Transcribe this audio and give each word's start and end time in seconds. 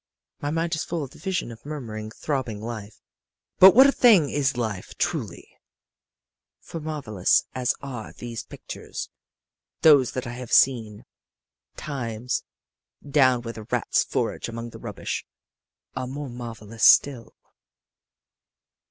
My 0.41 0.49
mind 0.49 0.73
is 0.73 0.83
full 0.83 1.03
of 1.03 1.11
the 1.11 1.19
vision 1.19 1.51
of 1.51 1.63
murmuring, 1.63 2.09
throbbing 2.09 2.59
life. 2.59 2.99
"But 3.59 3.75
what 3.75 3.85
a 3.85 3.91
thing 3.91 4.31
is 4.31 4.57
life, 4.57 4.95
truly 4.97 5.47
for 6.59 6.79
marvelous 6.79 7.45
as 7.53 7.75
are 7.83 8.11
these 8.11 8.43
pictures, 8.43 9.11
those 9.81 10.13
that 10.13 10.25
I 10.25 10.33
have 10.33 10.51
seen, 10.51 11.05
times, 11.77 12.43
down 13.07 13.43
where 13.43 13.53
the 13.53 13.65
rats 13.65 14.03
forage 14.03 14.49
among 14.49 14.71
the 14.71 14.79
rubbish, 14.79 15.23
are 15.95 16.07
more 16.07 16.29
marvelous 16.29 16.83
still." 16.83 17.35